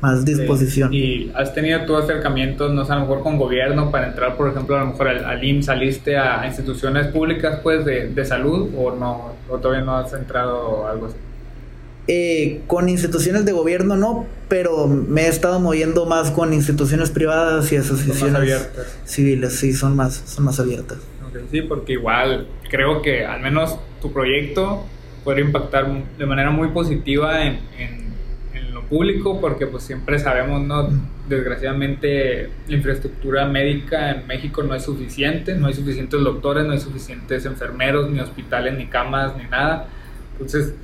[0.00, 0.90] más disposición.
[0.90, 0.96] Sí.
[0.96, 4.50] ¿Y has tenido tu acercamientos, no sé, a lo mejor con gobierno para entrar, por
[4.50, 8.70] ejemplo, a lo mejor al, al IMSS, saliste a instituciones públicas pues de, de, salud
[8.76, 11.16] o no, o todavía no has entrado algo así?
[12.08, 17.70] Eh, con instituciones de gobierno no, pero me he estado moviendo más con instituciones privadas
[17.70, 18.70] y asociaciones
[19.04, 20.98] civiles, sí, son más, son más abiertas.
[21.28, 24.84] Okay, sí, porque igual creo que al menos tu proyecto
[25.24, 25.86] podría impactar
[26.18, 28.02] de manera muy positiva en, en
[28.92, 30.86] público porque pues siempre sabemos, ¿no?
[31.26, 36.78] Desgraciadamente la infraestructura médica en México no es suficiente, no hay suficientes doctores, no hay
[36.78, 39.86] suficientes enfermeros, ni hospitales, ni camas, ni nada.
[40.32, 40.74] Entonces,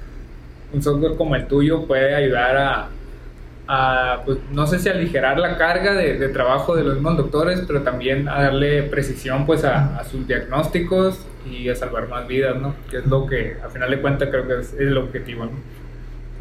[0.72, 2.88] un software como el tuyo puede ayudar a,
[3.66, 7.62] a pues no sé si aligerar la carga de, de, trabajo de los mismos doctores,
[7.66, 12.60] pero también a darle precisión pues a, a, sus diagnósticos y a salvar más vidas,
[12.60, 12.74] ¿no?
[12.90, 15.52] Que es lo que, a final de cuentas, creo que es, el objetivo, ¿no?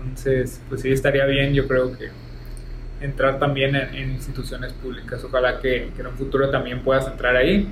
[0.03, 2.09] Entonces, pues sí estaría bien, yo creo que
[3.01, 5.23] entrar también en, en instituciones públicas.
[5.23, 7.67] Ojalá que, que, en un futuro también puedas entrar ahí.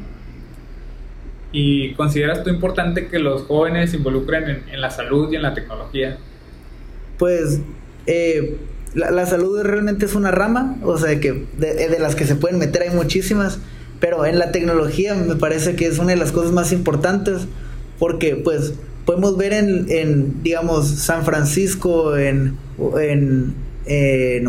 [1.51, 5.41] ¿Y consideras tú importante que los jóvenes se involucren en, en la salud y en
[5.41, 6.17] la tecnología?
[7.17, 7.61] Pues
[8.07, 8.57] eh,
[8.93, 12.35] la, la, salud realmente es una rama, o sea, que de, de, las que se
[12.35, 13.59] pueden meter hay muchísimas,
[13.99, 17.47] pero en la tecnología me parece que es una de las cosas más importantes
[17.99, 18.73] porque pues
[19.05, 22.58] podemos ver en, en digamos, San Francisco, en,
[22.99, 23.53] en,
[23.86, 24.47] en,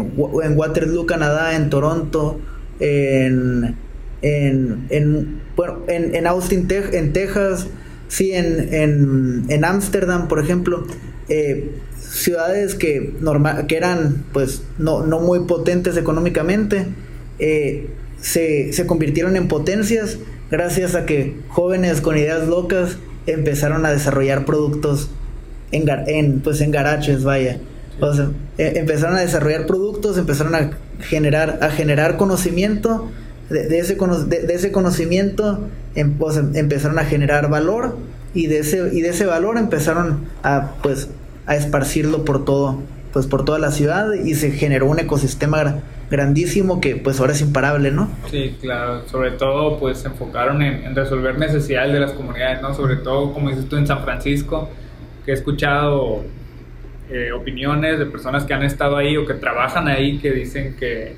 [0.56, 2.40] Waterloo, Canadá, en Toronto,
[2.80, 3.76] en,
[4.22, 7.66] en, en, bueno, en, en Austin, en Texas,
[8.08, 10.86] sí, en, en, en Ámsterdam, por ejemplo,
[11.28, 16.86] eh, ciudades que, normal, que eran pues no, no muy potentes económicamente,
[17.38, 17.88] eh,
[18.20, 20.18] se, se convirtieron en potencias
[20.50, 25.10] gracias a que jóvenes con ideas locas empezaron a desarrollar productos
[25.72, 27.58] en, en pues en garaches, vaya.
[28.00, 33.10] O sea, e, empezaron a desarrollar productos, empezaron a generar, a generar conocimiento,
[33.48, 35.60] de, ese, de, ese conocimiento
[35.94, 36.14] em,
[36.54, 37.96] empezaron a generar valor
[38.34, 41.08] y de ese, y de ese valor empezaron a pues
[41.46, 42.80] a esparcirlo por todo,
[43.12, 45.76] pues por toda la ciudad y se generó un ecosistema
[46.10, 48.10] grandísimo que pues ahora es imparable, ¿no?
[48.30, 52.74] Sí, claro, sobre todo pues se enfocaron en, resolver necesidades de las comunidades, ¿no?
[52.74, 54.70] Sobre todo como dices tú en San Francisco,
[55.24, 56.24] que he escuchado
[57.10, 61.14] eh, opiniones de personas que han estado ahí o que trabajan ahí que dicen que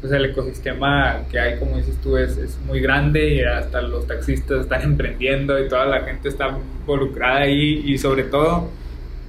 [0.00, 4.06] pues, el ecosistema que hay, como dices tú, es, es muy grande y hasta los
[4.06, 8.68] taxistas están emprendiendo y toda la gente está involucrada ahí y sobre todo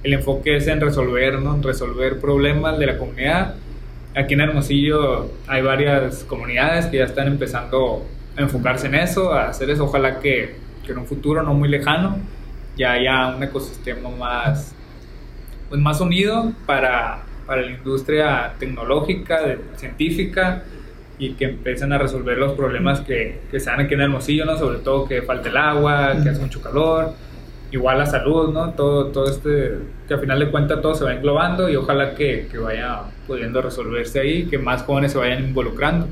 [0.02, 1.60] el enfoque es en resolver, ¿no?
[1.62, 3.54] Resolver problemas de la comunidad
[4.16, 9.48] Aquí en Hermosillo hay varias comunidades que ya están empezando a enfocarse en eso, a
[9.48, 9.84] hacer eso.
[9.84, 12.18] Ojalá que, en un futuro no muy lejano
[12.76, 14.74] ya haya un ecosistema más,
[15.68, 20.62] pues más unido para, para la industria tecnológica, científica
[21.18, 24.58] y que empiecen a resolver los problemas que, que se dan aquí en Hermosillo, ¿no?
[24.58, 27.14] sobre todo que falte el agua, que hace mucho calor
[27.74, 28.72] igual la salud, ¿no?
[28.74, 32.46] Todo, todo este, que al final de cuentas todo se va englobando y ojalá que,
[32.50, 36.06] que vaya pudiendo resolverse ahí, que más jóvenes se vayan involucrando.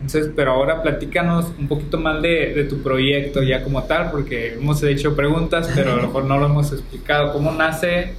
[0.00, 4.54] Entonces, pero ahora platícanos un poquito más de, de, tu proyecto ya como tal, porque
[4.54, 7.32] hemos hecho preguntas, pero a lo mejor no lo hemos explicado.
[7.32, 8.12] ¿Cómo nace,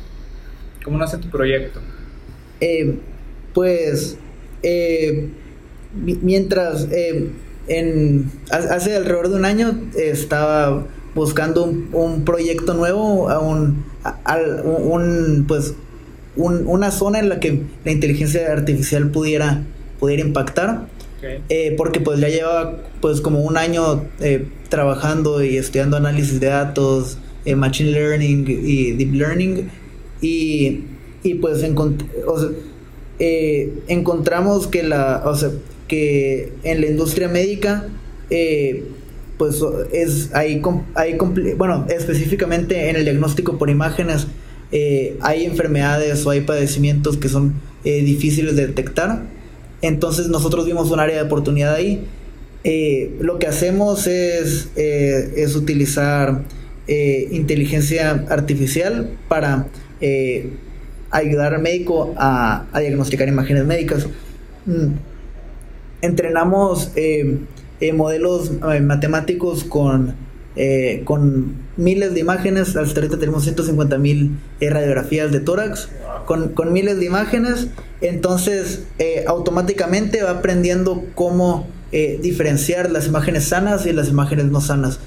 [0.83, 1.81] cómo nace tu proyecto?
[2.61, 2.97] Eh,
[3.53, 4.17] pues,
[4.63, 5.29] eh,
[5.93, 7.31] mientras, eh,
[7.67, 10.85] en, hace alrededor de un año estaba
[11.17, 13.83] buscando un, proyecto nuevo, a un,
[14.45, 15.73] un pues
[16.37, 19.63] una zona en la que la inteligencia artificial pudiera,
[19.99, 20.87] pudiera impactar.
[21.49, 26.47] Eh, porque pues ya lleva pues como un año eh, trabajando y estudiando análisis de
[26.47, 29.67] datos, eh, machine learning y deep learning
[30.21, 30.83] y,
[31.23, 31.63] y pues
[33.87, 35.49] encontramos que la o sea,
[35.87, 37.87] que en la industria médica
[39.37, 40.61] pues es ahí,
[41.57, 44.27] bueno, específicamente en el diagnóstico por imágenes
[44.71, 49.23] eh, hay enfermedades o hay padecimientos que son eh, difíciles de detectar.
[49.81, 52.05] Entonces nosotros vimos un área de oportunidad ahí.
[52.63, 56.43] Eh, lo que hacemos es, es utilizar
[56.87, 59.67] inteligencia artificial para
[61.11, 64.07] ayudar al médico a, a diagnosticar imágenes médicas.
[64.65, 64.93] Mm.
[66.01, 66.91] Entrenamos
[67.79, 70.15] eh, modelos eh, matemáticos con,
[70.55, 72.75] eh, con miles de imágenes.
[72.75, 75.89] Hasta ahorita tenemos 150 mil radiografías de tórax
[76.25, 77.67] con, con, miles de imágenes.
[78.01, 78.83] Entonces,
[79.27, 84.99] automáticamente va aprendiendo cómo diferenciar las imágenes sanas y las imágenes no sanas.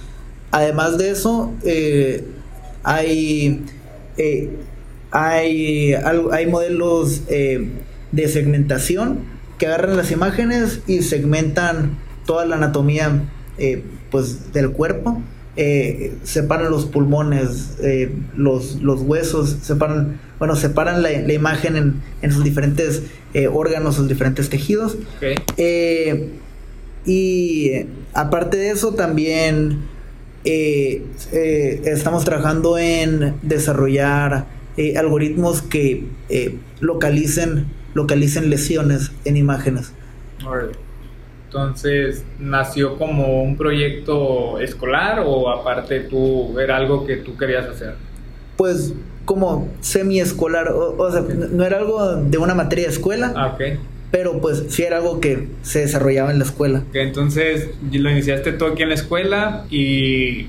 [0.50, 1.52] Además de eso,
[2.82, 3.64] hay,
[5.12, 9.20] hay, hay modelos de segmentación
[9.58, 13.22] que agarran las imágenes y segmentan toda la anatomía
[13.58, 15.22] eh, pues del cuerpo.
[15.56, 22.32] Eh, separan los pulmones, eh, los, los, huesos, separan, bueno, separan la, imagen en, en,
[22.32, 23.02] sus diferentes
[23.52, 24.96] órganos, sus diferentes tejidos.
[27.04, 27.70] y
[28.14, 29.82] aparte de eso, también
[30.42, 34.46] estamos trabajando en desarrollar
[34.96, 36.06] algoritmos que
[36.80, 39.92] localicen, localicen lesiones en imágenes.
[41.50, 47.94] Entonces, ¿nació como un proyecto escolar o aparte tú era algo que tú querías hacer?
[48.56, 53.32] Pues como semi-escolar, o, sea, no era algo de una materia de escuela.
[53.34, 53.80] Ah, ok.
[54.12, 56.84] Pero pues sí era algo que se desarrollaba en la escuela.
[56.92, 60.46] entonces lo iniciaste todo aquí en la escuela y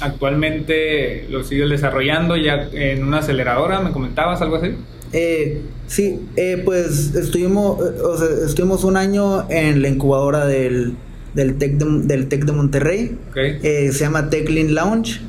[0.00, 4.76] actualmente lo sigues desarrollando ya en una aceleradora, ¿me comentabas algo así?
[5.16, 10.96] Eh, sí, eh, pues estuvimos, eh, o sea, estuvimos un año en la incubadora del,
[11.34, 13.16] del, TEC, de, del Tec de Monterrey.
[13.36, 15.20] Eh, se llama TechLean Lounge.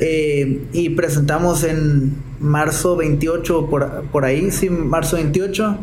[0.00, 5.76] y presentamos en marzo 28, por, por ahí, sí, marzo 28,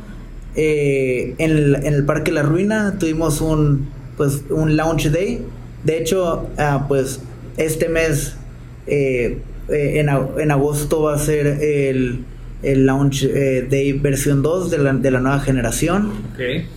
[0.56, 2.98] en el, en, el, Parque La Ruina.
[2.98, 5.42] Tuvimos un, pues, un Launch Day.
[5.84, 7.20] De hecho, ah, pues
[7.58, 8.38] este mes
[8.88, 12.26] eh, en, en, agosto va a ser el,
[12.64, 16.12] el launch eh, day versión 2 de la, de la nueva generación.
[16.34, 16.68] Okay.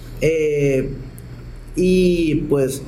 [1.77, 2.83] y pues,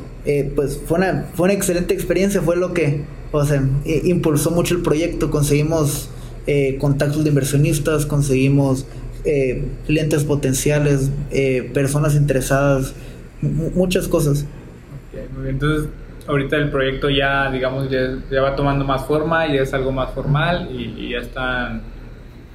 [0.55, 3.63] pues fue, una, fue una excelente experiencia, fue lo que o sea,
[4.05, 6.11] impulsó mucho el proyecto, conseguimos
[6.79, 8.87] contactos de inversionistas, conseguimos
[9.87, 11.11] clientes potenciales,
[11.75, 12.95] personas interesadas,
[13.43, 14.47] muchas cosas.
[15.11, 15.55] Okay, muy bien.
[15.55, 15.89] Entonces,
[16.29, 20.69] ahorita el proyecto ya, digamos, ya, va tomando más forma, y es algo más formal
[20.71, 21.83] y, ya están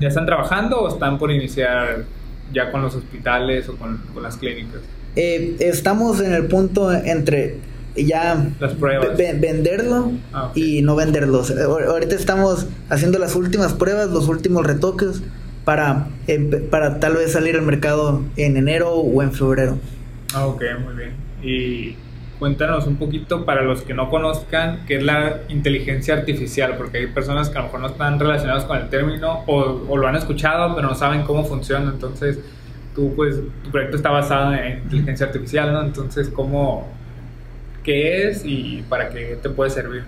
[0.04, 2.04] ya están trabajando o están por iniciar
[2.54, 4.82] ya con los hospitales o con, las clínicas.
[5.16, 7.58] Eh, estamos en el punto entre
[7.96, 9.18] ya las pruebas.
[9.18, 11.44] venderlo ah, y no venderlo.
[11.88, 15.22] Ahorita estamos haciendo las últimas pruebas, los últimos retoques
[15.66, 16.08] para,
[16.70, 19.78] para tal vez salir al mercado en enero o en febrero.
[20.34, 21.14] Ah, ok, muy bien.
[21.44, 21.96] Y
[22.44, 27.08] cuéntanos un poquito para los que no conozcan qué es la inteligencia artificial, porque hay
[27.08, 30.76] personas que a lo mejor no están relacionadas con el término o, lo han escuchado
[30.76, 32.40] pero no saben cómo funciona, entonces
[32.94, 35.84] tú pues tu proyecto está basado en inteligencia artificial, ¿no?
[35.84, 36.92] Entonces, ¿cómo,
[37.82, 40.04] qué es y para qué te puede servir?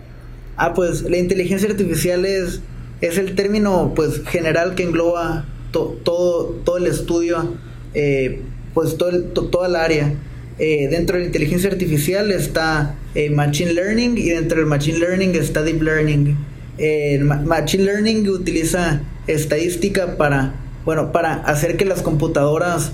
[0.57, 2.61] Ah, pues la inteligencia artificial es,
[2.99, 7.53] es el término pues general que engloba todo, todo el estudio,
[7.93, 8.41] eh,
[8.73, 10.13] pues todo el, toda el área
[10.57, 15.35] eh, dentro de la inteligencia artificial está eh, Machine Learning y dentro del Machine Learning
[15.35, 16.37] está Deep Learning.
[16.77, 22.91] Eh, machine Learning utiliza estadística para, bueno, para hacer que las computadoras,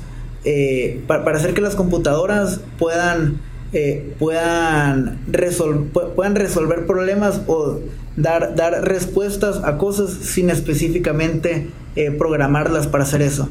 [1.08, 3.42] para, hacer que las computadoras puedan,
[4.18, 5.20] puedan,
[6.16, 7.80] puedan resolver problemas o
[8.16, 11.68] dar, dar respuestas a cosas sin específicamente
[12.18, 13.50] programarlas para hacer eso.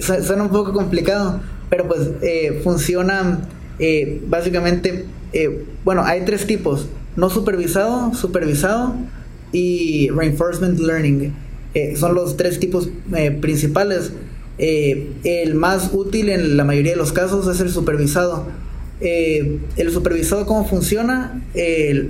[0.00, 1.40] suena un poco complicado,
[1.70, 8.94] pero pues eh, funcionan eh, básicamente, eh, bueno, hay tres tipos, no supervisado, supervisado
[9.52, 11.32] y reinforcement learning.
[11.96, 12.90] son los tres tipos
[13.40, 14.12] principales.
[14.58, 18.46] el más útil en la mayoría de los casos es el supervisado.
[19.00, 21.42] el supervisado, ¿cómo funciona?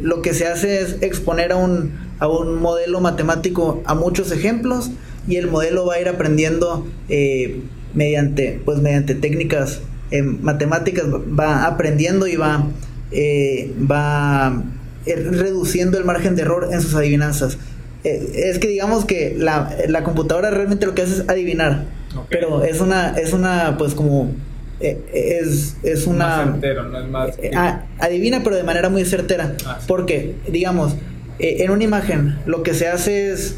[0.02, 4.90] lo que se hace es exponer a un, a un modelo matemático a muchos ejemplos
[5.28, 6.86] y el modelo va a ir aprendiendo
[7.94, 12.66] mediante, pues mediante técnicas eh, matemáticas va aprendiendo y va,
[13.12, 14.62] eh, va
[15.06, 17.58] eh, reduciendo el margen de error en sus adivinanzas.
[18.02, 21.84] es que digamos que la, la, computadora realmente lo que hace es adivinar,
[22.28, 24.32] pero es una, es una, pues como
[24.80, 26.46] es, es una...
[26.46, 27.38] no es más...
[27.98, 29.54] adivina, pero de manera muy certera.
[29.66, 30.96] Ah, porque, digamos,
[31.38, 33.56] en una imagen lo que se hace es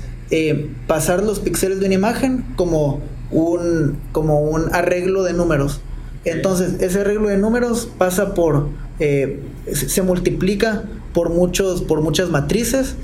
[0.87, 5.81] pasar los píxeles de una imagen como un, como un arreglo de números.
[6.25, 8.69] Entonces, ese arreglo de números pasa por,
[9.01, 9.41] eh,
[9.73, 12.95] se multiplica por, muchos, por muchas matrices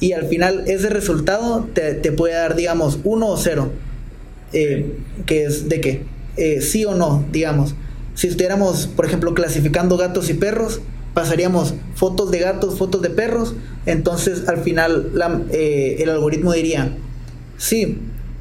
[0.00, 3.72] y al final ese resultado te, puede dar, digamos, 1 o 0,
[4.52, 6.04] eh, que es de qué,
[6.36, 7.74] eh, sí o no, digamos.
[8.14, 10.82] Si estuviéramos, por ejemplo, clasificando gatos y perros,
[11.14, 13.54] pasaríamos fotos de gatos, fotos de perros,
[13.86, 15.12] entonces al final
[15.50, 16.96] el algoritmo diría,
[17.58, 17.98] sí,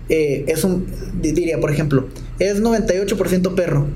[0.10, 0.88] eh, es un,
[1.22, 3.88] diría, por ejemplo, es 98% perro.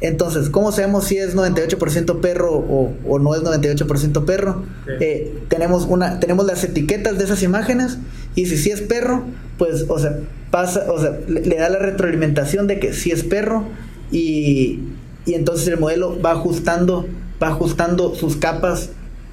[0.00, 4.62] Entonces, ¿cómo sabemos si es 98% perro o, no es 98% perro?
[5.00, 7.98] Eh, tenemos, una, tenemos las etiquetas de esas imágenes
[8.34, 9.24] y si sí es perro,
[9.58, 10.18] pues, o sea,
[10.50, 13.66] pasa, o sea, le, da la retroalimentación de que sí es perro
[14.10, 14.78] y,
[15.26, 17.06] y entonces el modelo va ajustando,
[17.42, 18.90] va ajustando sus capas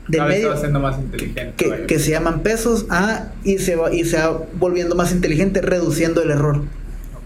[0.07, 4.41] de medio más inteligente, que, se llaman pesos ah, y se va y se va
[4.53, 6.63] volviendo más inteligente reduciendo el error.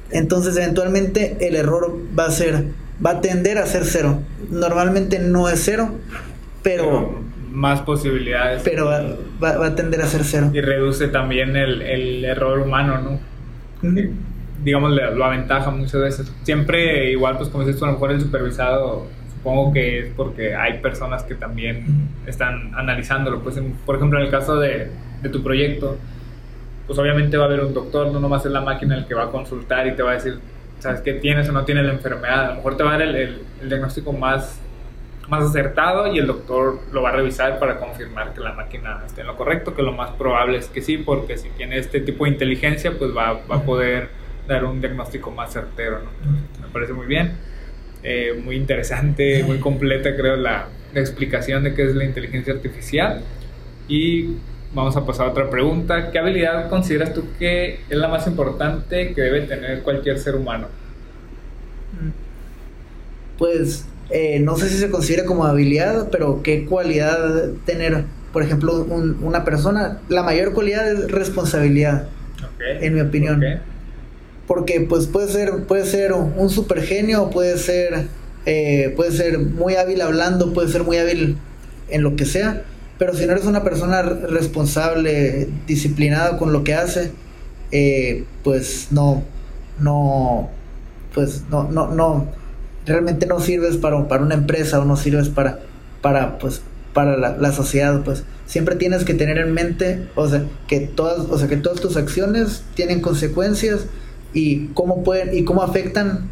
[0.09, 2.65] Entonces eventualmente el error va a ser
[3.05, 4.21] va a tender a ser cero.
[4.49, 5.91] Normalmente no es cero
[6.63, 8.63] pero, más posibilidades.
[8.63, 10.49] pero va, a tender a ser cero.
[10.53, 13.31] Y reduce también el, el error humano no
[14.63, 16.31] digamos lo aventaja muchas veces.
[16.43, 19.07] Siempre igual pues como dices tú a lo mejor el supervisado
[19.41, 21.83] supongo que es porque hay personas que también
[22.27, 23.41] están analizándolo.
[23.41, 24.91] Pues, por ejemplo, en el caso de,
[25.23, 25.97] de, tu proyecto,
[26.85, 29.23] pues obviamente va a haber un doctor, no nomás es la máquina el que va
[29.23, 30.39] a consultar y te va a decir,
[30.77, 32.45] ¿sabes qué tienes o no tienes la enfermedad?
[32.45, 34.61] A lo mejor te va a dar el, el, diagnóstico más,
[35.27, 39.21] más acertado y el doctor lo va a revisar para confirmar que la máquina esté
[39.21, 42.25] en lo correcto, que lo más probable es que sí, porque si tiene este tipo
[42.25, 44.09] de inteligencia, pues va, va a poder
[44.47, 45.99] dar un diagnóstico más certero.
[45.99, 46.61] ¿no?
[46.61, 47.50] me parece muy bien.
[48.03, 53.21] Eh, muy interesante, muy completa creo la, explicación de qué es la inteligencia artificial.
[53.87, 54.35] Y
[54.73, 56.11] vamos a pasar a otra pregunta.
[56.11, 60.67] ¿Qué habilidad consideras tú que es la más importante que debe tener cualquier ser humano?
[63.37, 68.85] Pues eh, no sé si se considera como habilidad, pero qué cualidad tener por ejemplo,
[69.21, 72.07] una persona, la mayor cualidad es responsabilidad,
[72.59, 73.43] en mi opinión.
[74.51, 78.07] Porque pues puede ser, puede ser un super genio, puede ser,
[78.45, 81.37] eh, puede ser muy hábil hablando, puede ser muy hábil
[81.87, 82.63] en lo que sea,
[82.97, 87.13] pero si no eres una persona responsable, disciplinada con lo que hace,
[87.71, 89.23] eh, pues no,
[89.79, 90.49] no,
[91.13, 92.27] pues no, no, no,
[92.85, 95.59] realmente no sirves para, para una empresa o no sirves para,
[96.01, 96.61] para, pues,
[96.93, 101.37] para la, sociedad, pues siempre tienes que tener en mente, o sea, que todas, o
[101.37, 103.85] sea, que todas tus acciones tienen consecuencias
[104.33, 106.29] y cómo pueden y cómo afectan,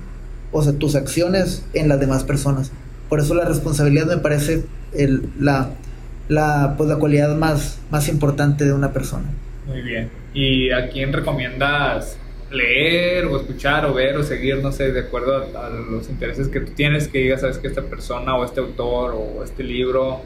[0.51, 2.71] o sea, tus acciones en las demás personas.
[3.09, 5.71] Por eso la responsabilidad me parece el, la,
[6.27, 9.25] la, pues, la cualidad más, más importante de una persona.
[9.65, 10.09] Muy bien.
[10.33, 12.17] ¿Y a quién recomiendas
[12.51, 16.59] leer o escuchar o ver o seguir, no sé, de acuerdo a, los intereses que
[16.61, 20.21] tú tienes, que digas, sabes que esta persona o este autor o este libro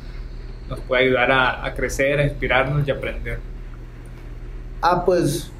[0.69, 3.39] nos puede ayudar a, crecer, a inspirarnos y aprender?
[4.81, 5.51] Ah, pues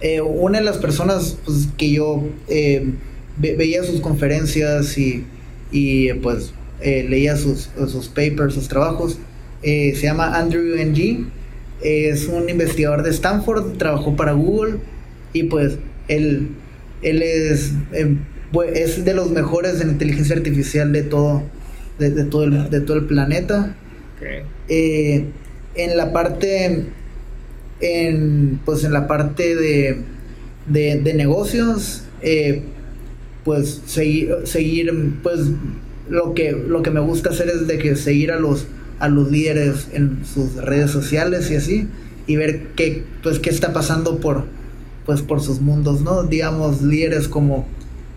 [0.00, 2.92] eh, una de las personas pues, que yo eh,
[3.36, 5.24] veía sus conferencias y,
[5.72, 9.18] y pues eh, leía sus, sus papers, sus trabajos,
[9.62, 11.30] se llama Andrew Ng,
[11.82, 14.76] es un investigador de Stanford, trabajó para Google
[15.32, 16.50] y pues él,
[17.02, 17.72] él es,
[18.72, 21.42] es de los mejores en inteligencia artificial de todo,
[21.98, 23.74] de, todo, el, de todo el planeta.
[24.68, 26.86] En la parte,
[27.80, 30.02] en, pues en la parte de,
[30.66, 32.62] de, negocios, eh,
[33.44, 35.40] pues seguir, seguir, pues
[36.08, 38.66] lo que, lo que me gusta hacer es de que seguir a los,
[38.98, 41.88] a los líderes en sus redes sociales y así,
[42.26, 44.44] y ver qué, pues, qué está pasando por,
[45.06, 46.24] pues, por sus mundos, ¿no?
[46.24, 47.66] Digamos, líderes como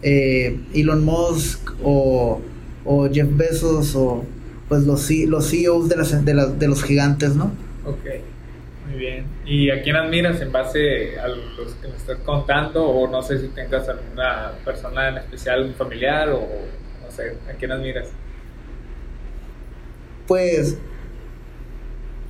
[0.02, 2.42] eh, Elon Musk o,
[2.86, 4.26] o Jeff Bezos o
[4.68, 7.52] pues los, los CEOs de, las, de, de los gigantes, ¿no?
[7.86, 8.06] Ok,
[8.90, 9.26] muy bien.
[9.52, 12.88] ¿Y a quién admiras en base a los que me estás contando?
[12.88, 17.58] O no sé si tengas alguna persona en especial, un familiar o no sé, ¿a
[17.60, 18.08] quién admiras?
[20.26, 20.78] Pues,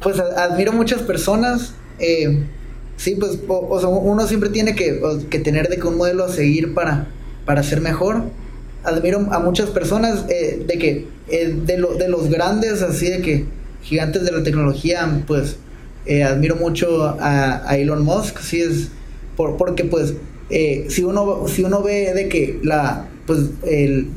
[0.02, 1.76] pues admiro muchas personas.
[2.00, 2.44] Eh,
[2.98, 5.00] sí, pues uno siempre tiene que,
[5.30, 7.06] que, tener de que un modelo a seguir para,
[7.46, 8.24] para ser mejor
[8.84, 13.22] admiro a muchas personas eh, de que eh, de, lo, de los grandes, así de
[13.22, 13.46] que
[13.84, 15.58] gigantes de la tecnología, pues
[16.06, 18.90] eh, admiro mucho a, Elon Musk, sí es
[19.36, 20.16] por, porque pues
[20.90, 24.10] si uno si uno ve de que la pues el,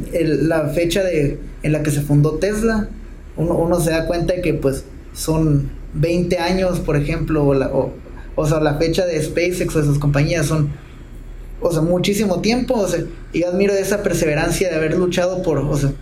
[0.49, 2.89] la fecha de en la que se fundó Tesla,
[3.37, 7.93] uno, uno se da cuenta que pues son 20 años, por ejemplo, o, o,
[8.35, 10.71] o sea, la fecha de SpaceX o de sus compañías son
[11.65, 15.77] o sea, muchísimo tiempo, o sea, y admiro esa perseverancia de haber luchado por, o
[15.77, 15.93] sea,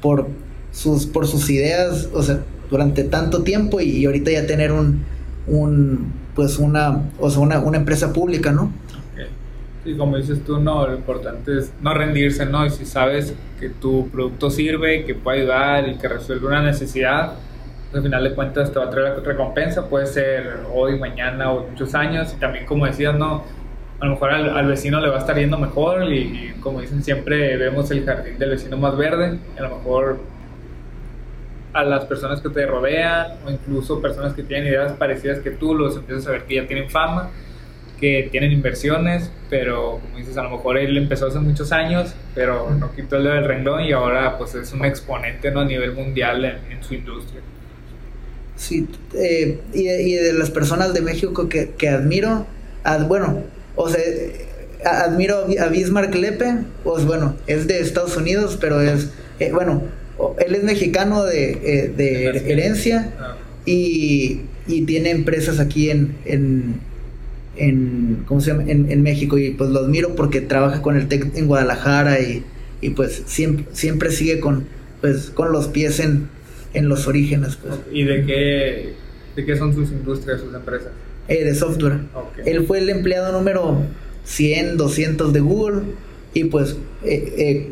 [0.00, 0.28] por
[0.72, 5.04] sus, por sus ideas, o sea, durante tanto tiempo y, ahorita ya tener un,
[5.50, 8.72] un pues una, o sea, una, una empresa pública, ¿no?
[9.84, 12.66] Sí, como dices tú, no, lo importante es no rendirse, ¿no?
[12.66, 17.32] Y si sabes que tu producto sirve, que puede ayudar y que resuelve una necesidad,
[17.90, 21.50] pues, al final de cuentas te va a traer la recompensa, puede ser hoy, mañana
[21.50, 22.34] o muchos años.
[22.36, 23.42] Y también, como decías, no,
[24.00, 27.56] a lo mejor al, vecino le va a estar yendo mejor y, como dicen siempre
[27.56, 30.18] vemos el jardín del vecino más verde a lo mejor
[31.72, 35.74] a las personas que te rodean o incluso personas que tienen ideas parecidas que tú
[35.74, 37.30] los empiezas a ver que ya tienen fama
[38.00, 42.70] que tienen inversiones pero como dices a lo mejor él empezó hace muchos años pero
[42.70, 45.60] no quitó el dedo del renglón y ahora pues es un exponente ¿no?
[45.60, 47.40] a nivel mundial en, su industria
[48.56, 52.46] Sí, eh, y, de, las personas de México que, que admiro,
[53.08, 53.42] bueno,
[53.74, 54.02] o sea,
[54.84, 59.82] admiro a Bismarck Lepe, pues bueno, es de Estados Unidos, pero es, eh, bueno,
[60.38, 63.36] él es mexicano de, eh, de herencia ah.
[63.66, 66.80] y, y, tiene empresas aquí en, en,
[67.56, 68.64] en ¿cómo se llama?
[68.66, 72.44] En, México y pues lo admiro porque trabaja con el TEC en Guadalajara y,
[72.80, 74.66] y pues siempre, siempre sigue con,
[75.00, 76.28] pues, con los pies en,
[76.74, 77.56] en los orígenes.
[77.56, 77.74] Pues.
[77.92, 78.92] ¿Y de qué,
[79.36, 80.92] de qué son sus industrias, sus empresas?
[81.28, 82.00] Eh, de software.
[82.44, 83.82] Él fue el empleado número
[84.24, 85.82] 100, 200 de Google
[86.34, 87.68] y pues eh,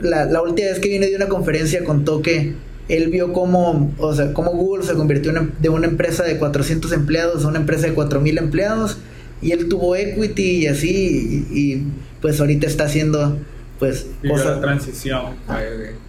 [0.00, 2.54] eh, la, última vez que vine de una conferencia contó que
[2.88, 7.44] él vio cómo, o sea, cómo Google se convirtió de una empresa de 400 empleados
[7.44, 8.98] a una empresa de 4000 empleados
[9.42, 11.82] y él tuvo equity y así y,
[12.20, 13.38] pues ahorita está haciendo
[13.78, 15.36] pues cosas transición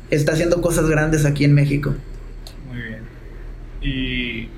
[0.09, 1.93] está haciendo cosas grandes aquí en México.
[2.71, 3.01] Muy bien.
[3.81, 4.49] Y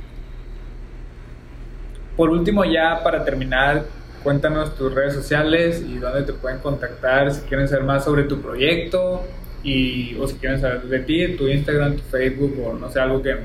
[2.16, 3.86] por último, ya para terminar,
[4.24, 8.42] cuéntanos tus redes sociales y dónde te pueden contactar si quieren saber más sobre tu
[8.42, 9.24] proyecto
[9.64, 13.22] y, o si quieren saber de ti, tu Instagram, tu Facebook o no sé, algo
[13.22, 13.36] que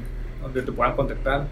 [0.43, 1.47] donde te puedan contactar.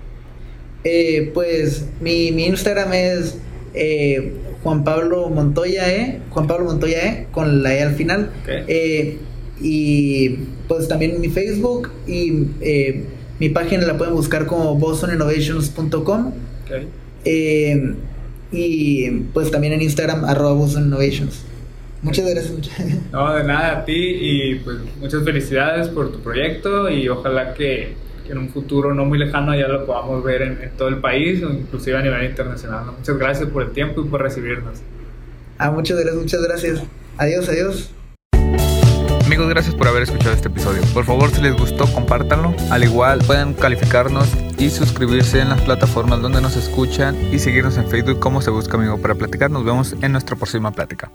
[0.85, 3.39] Eh, pues mi, mi, Instagram es
[3.72, 8.31] eh, Juan Pablo Montoya E, Juan Pablo Montoya E, con la E al final.
[8.47, 9.18] Eh,
[9.61, 10.31] y
[10.68, 12.49] pues también mi Facebook y
[13.39, 16.33] mi página la pueden buscar como bosoninnovations.com.
[18.55, 21.44] y pues también en Instagram arroba bosoninnovations.
[22.05, 22.52] Muchas gracias.
[23.12, 27.94] No, de nada a ti y pues muchas felicidades por tu proyecto y ojalá que,
[28.28, 31.50] en un futuro no muy lejano ya lo podamos ver en, todo el país o
[31.50, 32.86] inclusive a nivel internacional.
[32.98, 34.80] Muchas gracias por el tiempo y por recibirnos.
[35.59, 36.82] Ah, muchas gracias, muchas gracias.
[37.16, 37.90] Adiós, adiós.
[39.24, 40.82] Amigos, gracias por haber escuchado este episodio.
[40.92, 42.55] Por favor, si les gustó, compártanlo.
[42.70, 44.28] Al igual, pueden calificarnos
[44.64, 48.78] y suscribirse en las plataformas donde nos escuchan y seguirnos en Facebook como Se Busca
[48.78, 49.50] Amigo para platicar.
[49.50, 51.12] Nos vemos en nuestra próxima plática.